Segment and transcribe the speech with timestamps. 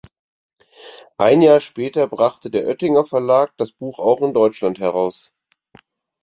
[1.19, 5.31] Ein Jahr später brachte der Oetinger Verlag das Buch auch in Deutschland heraus.